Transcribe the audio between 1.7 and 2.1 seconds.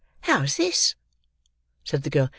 said the